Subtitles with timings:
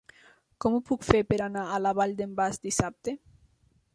[0.63, 3.17] Com ho puc fer per anar a la Vall d'en Bas dissabte?